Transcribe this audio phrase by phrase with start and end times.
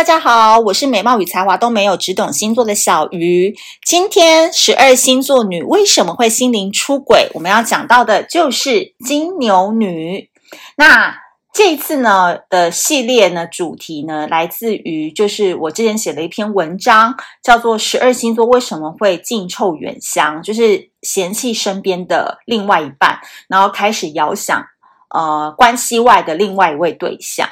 [0.00, 3.54] 大家好，我是美貌与才华都没有，只懂星座的小鱼。
[3.84, 7.28] 今天十二星座女为什么会心灵出轨？
[7.34, 10.30] 我们要讲到的就是金牛女。
[10.78, 11.14] 那
[11.52, 24.64] 这次呢的系列呢主题呢，来自于就是我之前写了一篇文章，叫做《十二星座为什么会近臭远香》，就是嫌弃身边的另外一半，然后开始遥想
[25.10, 27.46] 呃关系外的另外一位对象。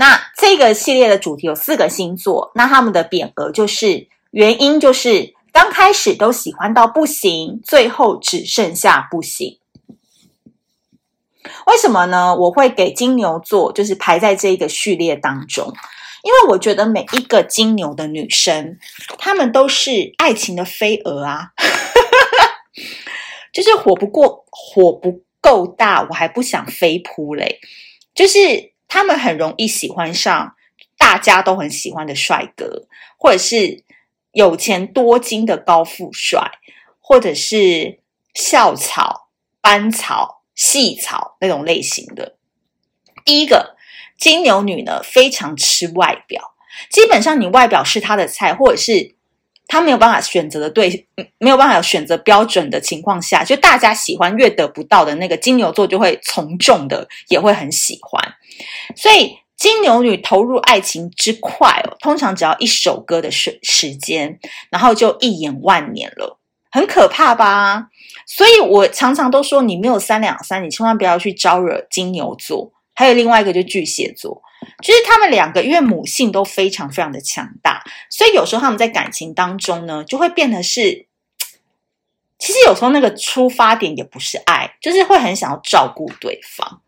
[0.00, 9.58] 那这个系列的主题有四个星座，那他们的匾额就是原因就是刚开始都喜欢到不行，最后只剩下不行。
[11.66, 12.34] 为什么呢？
[12.34, 15.70] 我会给金牛座就是排在这一个序列当中，
[16.22, 18.78] 因为我觉得每一个金牛的女生，
[19.18, 21.48] 她们都是爱情的飞蛾啊，
[23.52, 27.60] 就是火不过火不够大，我还不想飞扑嘞，
[28.14, 28.69] 就是。
[28.90, 30.56] 他们很容易喜欢上
[30.98, 33.84] 大家都很喜欢的帅哥，或者是
[34.32, 36.50] 有钱多金的高富帅，
[37.00, 38.00] 或者是
[38.34, 42.36] 校草、班草、系草那种类型的。
[43.24, 43.76] 第一个
[44.18, 46.54] 金牛女呢，非常吃外表，
[46.90, 49.14] 基本上你外表是她的菜，或者是
[49.70, 51.06] 他没有办法选择的对，
[51.38, 58.20] 没有办法有选择标准的情况下，就大家喜欢越得不到的那个金牛座就会从众的，也会很喜欢。
[58.96, 66.40] 所以金牛女投入爱情之快哦，通常只要一首歌的时时间，然后就一眼万年了，
[66.72, 67.86] 很可怕吧？
[68.26, 72.72] 所以我常常都说，你没有三两三，你千万不要去招惹金牛座。
[72.92, 74.42] 还有另外一个就巨蟹座，
[74.82, 81.06] 就是他们两个因为母性都非常非常的强大，所以有时候他们在感情当中呢，就会变得是，
[82.38, 86.82] 其实有时候那个出发点也不是爱，就是会很想要照顾对方。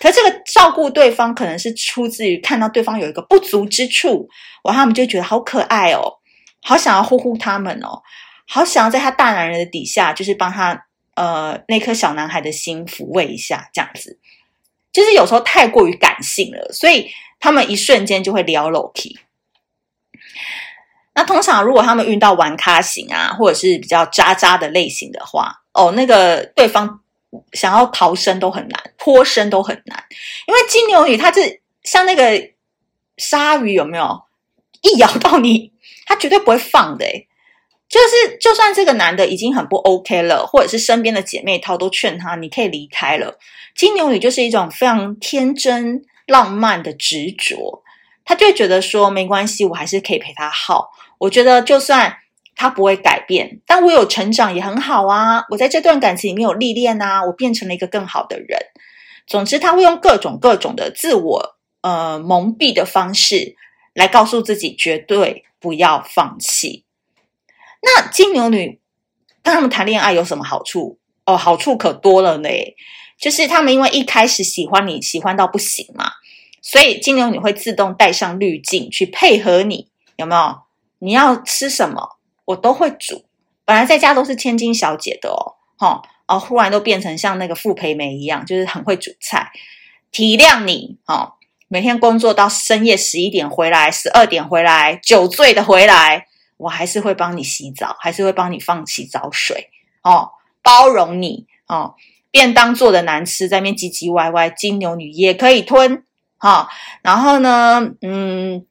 [0.00, 4.28] 可这个照顾对方，可能是出自于看到对方有一个不足之处，
[4.62, 6.18] 哇，他们就觉得好可爱哦，
[6.62, 8.00] 好想要呼呼他们哦，
[8.46, 10.86] 好想要在他大男人的底下，就是帮他
[11.16, 14.20] 呃那颗小男孩的心抚慰一下，这样子，
[14.92, 19.18] 就是有时候太过于感性了，所以他们一瞬间就会撩楼梯。
[21.14, 27.00] 那通常如果他们遇到玩咖型啊，或者是比较渣渣的类型的话，哦，那个对方。
[27.52, 30.02] 想要逃生都很难，脱身都很难，
[30.46, 32.52] 因为金牛女她是像那个
[33.18, 34.22] 鲨鱼，有没有？
[34.80, 35.70] 一咬到你，
[36.06, 37.04] 她绝对不会放的。
[37.88, 43.38] 就是就算这个男的已经很不 OK 了，或者是身边的姐妹淘都劝他，你可以离开了。
[43.74, 47.82] 金牛女就是一种非常天真浪漫的执着，
[48.24, 50.90] 她就会觉得说没关系，我还是可以陪他耗。
[51.18, 52.18] 我觉得就算。
[52.60, 55.44] 他不会改变，但我有成长也很好啊！
[55.48, 58.58] 我在这段感情里面有历练啊，我变成了一个更好的人。
[59.28, 63.54] 总之，他会用各种各种的自我呃蒙蔽的方式
[63.94, 66.84] 来告诉自己，绝对不要放弃。
[67.80, 68.80] 那金牛女
[69.42, 70.98] 跟他们谈恋爱有什么好处？
[71.24, 72.48] 哦，好处可多了呢。
[73.18, 76.12] 就是他们因为一开始喜欢你，喜欢到不行嘛，
[76.62, 80.58] 所以金牛女会自动带上滤镜去配合你，有没有？
[81.00, 82.16] 你要吃什么？
[82.44, 83.24] 我都会煮，
[83.64, 89.50] 本来在家都是千金小姐的哦，哈，哦，忽然都变成像那个傅培梅一样，就是很会煮菜，
[90.12, 91.34] 体谅你，哦，
[91.66, 96.26] 每天工作到深夜十一点回来，十二点回来，酒醉的回来，
[96.58, 99.70] 我还是会帮你洗澡，还是会帮你放洗澡水，
[100.02, 100.28] 哦，
[100.62, 101.94] 包容你，哦，
[102.30, 106.04] 便当做的难吃，在那边唧唧歪歪，金牛女也可以吞，
[106.36, 106.68] 哈、哦，
[107.00, 108.66] 然后呢，嗯，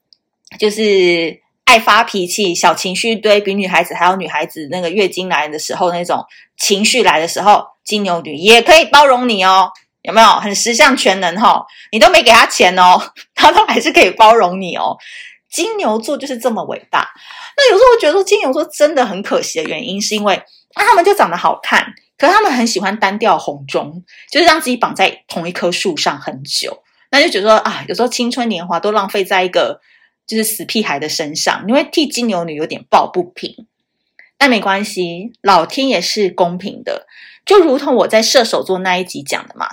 [0.59, 1.42] 就是。
[1.68, 6.24] 爱发脾气，小情绪堆，比女孩子还有女孩子那个月经来的时候那种
[6.56, 9.70] 情绪来的时候，金牛女也可以包容你哦，
[10.02, 10.28] 有没有？
[10.40, 14.96] 很十项全能哈、哦，你都没给他钱哦， 他都还是可以包容你哦。
[15.57, 17.09] 金牛座就是这么伟大。
[17.56, 20.40] 那有时候我觉得说金牛座真的很可惜的原因，是因为
[20.75, 21.84] 那他们就长得好看，
[22.16, 29.82] 可是他们很喜欢单调红中，就是让自己绑在同一棵树上很久，那就觉得说啊，有时候青春年华都浪费在一个。
[30.28, 33.66] 就是死屁孩的身上，你会替金牛女有点抱不平，
[34.37, 37.08] 但没关系，老天也是公平的，
[37.46, 39.67] 就如同我在射手座那一集讲的嘛，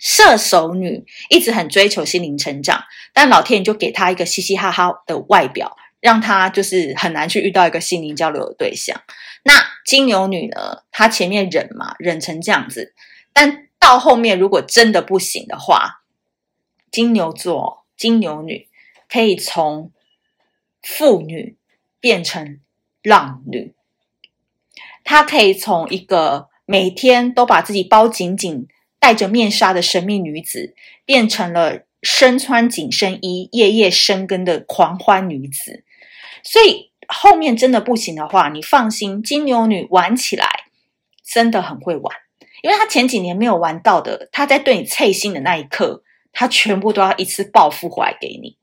[0.00, 2.82] 射手女一直很追求心灵成长，
[3.12, 9.00] 但老天爷就给她一个嘻嘻哈哈的外表，让她就是很难去遇到一个心灵交流的对象。
[9.44, 9.52] 那
[9.84, 12.94] 金牛女呢，她前面忍嘛，忍成这样子，
[13.32, 16.00] 但到后面如果真的不行的话，
[16.90, 18.66] 金牛座，金牛女。
[19.12, 19.90] 可以从
[20.80, 21.56] 妇女
[21.98, 22.60] 变成
[23.02, 23.74] 浪女，
[25.02, 28.68] 她可以从一个每天都把自己包紧紧、
[29.00, 30.74] 戴着面纱的神秘女子，
[31.04, 35.82] 变成了身穿紧身衣、夜夜深更的狂欢女子。
[36.44, 40.46] 所以后面真的不行的话，你放心，金牛女玩起来
[41.24, 42.14] 真的很会玩，
[42.62, 48.56] 因为她前几年没有玩到的，她在对你脆心的那一刻，她全部都要一次报复回来给你。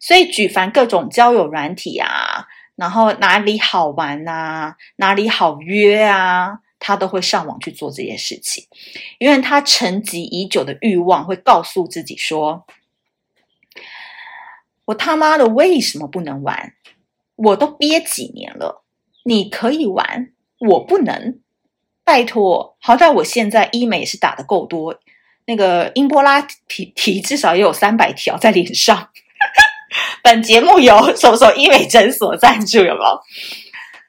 [0.00, 2.46] 所以举凡各种交友软体啊，
[2.76, 8.66] 然后哪里好玩啊，哪里好约啊，他都会上网去做这些事情，
[9.18, 12.66] 因为他沉寂已久的欲望会告诉自己说
[14.86, 16.74] ：“我他妈的为什么不能玩？”
[17.36, 18.84] 我都憋几年了，
[19.24, 21.40] 你可以玩，我不能。
[22.02, 24.98] 拜托，好歹我现在医美是打得够多，
[25.46, 29.10] 那个英波拉提提至少也有三百条在脸上。
[30.24, 33.20] 本节目由手手医美诊所赞助，有没有？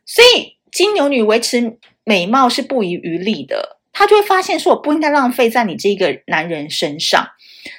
[0.06, 7.30] 所以金牛女维持美貌是不遗余力的，她就会发现说，我不应该浪费在你这个男人身上，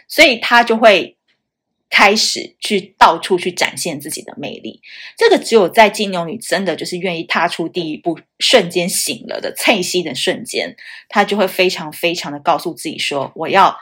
[0.09, 1.17] 所以她就会。
[1.93, 4.81] 开始去到处去展现自己的魅力，
[5.17, 10.77] 这个只有在金牛女真的就是愿意踏出第一步，瞬间醒了的脆息的瞬间，
[11.09, 13.77] 她就会非常非常的告诉自己说：“我要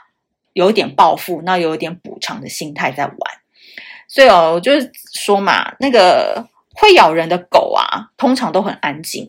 [0.54, 3.16] 有点报复，那有点补偿的心态在玩。”
[4.08, 9.26] 所以哦，就是说嘛，那个会咬人的狗啊，通常都很安静；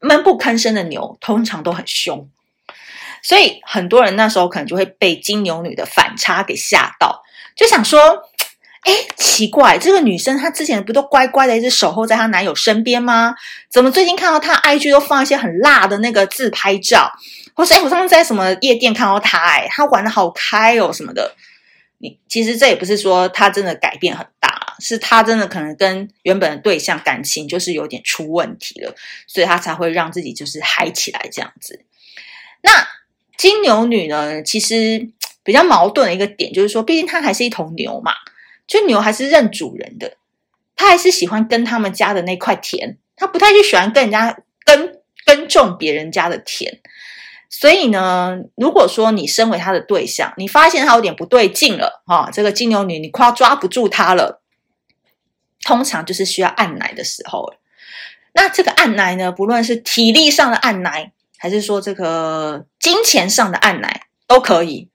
[0.00, 2.28] 闷不吭声的牛，通常都很凶。
[3.22, 7.22] 所以很多人那时候可能就会被金牛女的反差给吓到，
[7.56, 8.00] 就想说
[8.84, 13.34] ：“哎，奇怪，这个女生她之前不都乖乖的一直守候在她男友身边吗？
[13.68, 17.10] 怎么最近看到她 IG 都放一些很辣的那个自拍照？
[17.54, 21.34] 或是哎，我上次在什么夜店看到她，哎，她玩的好开哦什么的。
[21.98, 28.94] 你其实这也不是说她真的改变很大，是他真的可能跟原本的对象感情就是有点出问题了，
[29.26, 31.84] 所以他才会让自己就是嗨起来这样子。
[32.62, 32.70] 那。
[33.38, 35.10] 金牛女呢，其实
[35.44, 38.10] 比较矛盾的一个点就是说，毕竟她还是一头牛嘛，
[38.66, 40.16] 就牛还是认主人的，
[40.74, 44.92] 她还是喜欢跟他们家的那块田，她不太去喜欢跟人家耕
[45.24, 46.80] 耕种别人家的田。
[47.48, 54.42] 所以呢，如果说你身为他的对象，你发现他有点不对劲了，哈、哦，这个金牛女你快要抓不住他了，
[55.68, 57.52] 通常就是需要按奶的时候。
[58.32, 61.12] 那这个按奶呢，不论是体力上的按奶。
[61.40, 64.88] 还是说这个金钱上的按奶都可以，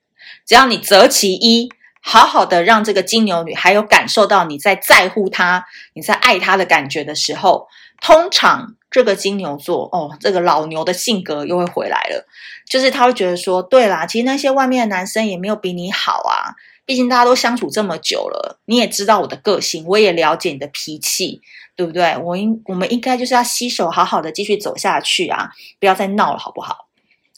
[0.46, 1.70] 只要你择其一，
[2.02, 7.66] 好好的让这个金牛女还有感受到你在在乎她、你在爱她的感觉的时候，
[8.02, 12.26] 通常这个金牛座哦，这个老牛的性格又会回来了，
[12.68, 16.52] 就是他会觉得说，对啦，其实那些外面的男生也没有比你好啊，
[16.86, 21.42] 毕竟大家都相处这么久了，你也知道我的个性，我也了解你的脾气。
[21.76, 22.16] 对不对？
[22.18, 25.50] 我应我们应该就是要携手好好的继续走下去啊！
[25.80, 26.86] 不要再闹了，好不好？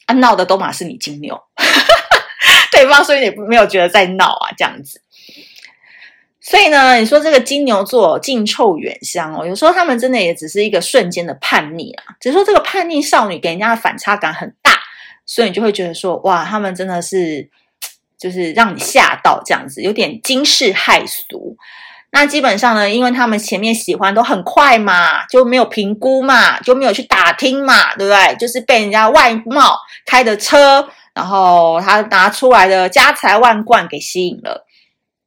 [0.05, 1.41] 啊，闹的都嘛是你金牛，
[2.71, 5.01] 对方所以你没有觉得在闹啊，这样子。
[6.39, 14.71] 所以呢，你说这个金牛座近臭远香哦，有时候他们真的也只是一个瞬间的叛逆啊，只是说这个叛逆少女给人家的反差感很大，
[15.25, 17.49] 所以你就会觉得说，哇，他们真的是
[18.19, 21.55] 就是让你吓到这样子，有点惊世骇俗。
[22.09, 28.35] 那基本上呢，因为他们前面喜欢都很快嘛，就没有评估嘛，就没有去打听嘛，对不对？
[28.37, 34.65] 就是被人家外貌、开的车，然后他拿出来的家财万贯给吸引了。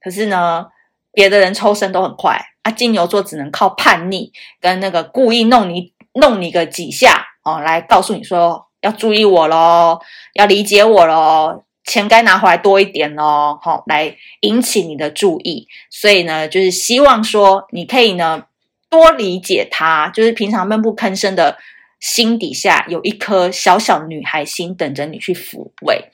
[0.02, 0.64] 可是呢，
[1.12, 10.00] 别的人抽身都很快，啊，金牛座只能靠叛逆跟那个故意弄你弄你个几下哦，来告诉你说要注意我喽，
[10.32, 11.62] 要理解我喽。
[11.90, 15.66] 钱该拿回来多一点哦，好，来引起你的注意。
[15.90, 18.44] 所以呢，就是希望说你可以呢
[18.88, 21.58] 多理解他，就是平常闷不吭声的
[21.98, 26.04] 心底下有一颗小小女孩心等着你去抚慰。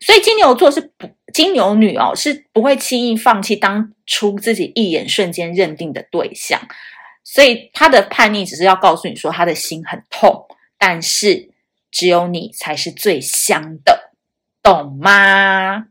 [0.00, 6.58] 所以金牛座是不，金牛女哦，是不会轻易放弃当初自己一眼瞬间认定的对象。
[7.22, 10.46] 所以他的叛逆只是要告诉你说他的心很痛，
[10.78, 11.50] 但是
[11.90, 14.13] 只有你才是最香的。
[14.64, 15.84] 懂吗？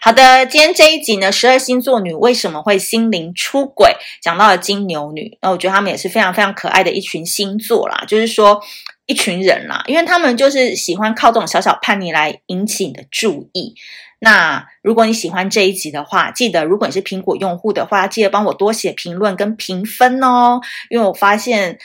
[0.00, 3.96] 好的，今天这一集呢，十二星座女为什么会心灵出轨？
[4.22, 8.62] 讲到了金牛女，那我觉得他们也是非常非常可爱的一群星座啦，就是说
[9.06, 13.74] 一群人啦，因为他们就是喜欢靠这种小小叛逆来引起你的注意。
[14.20, 21.80] 那如果你喜欢这一集的话，记得如果你是苹果用户的话，记得帮我多写评论跟评分哦，因为我发现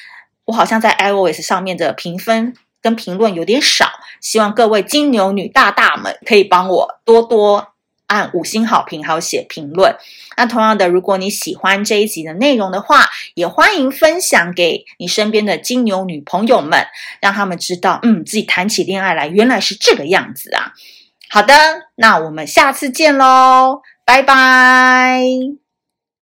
[0.46, 3.90] 我好像在 iOS 上面的评分跟评论有点少。
[4.22, 7.70] 希望各位金牛女大大们可以帮我多多
[8.06, 9.96] 按五星好评，还有写评论。
[10.38, 16.86] 那同样的，如果你喜欢这一集的内容的话，也欢迎分享给你身边的金牛女朋友们，
[17.22, 20.74] 让他们知道，嗯，自己谈起恋爱来原来是这个样子啊。
[21.30, 21.54] 好的，
[21.96, 25.62] 那我们下次见喽，拜拜。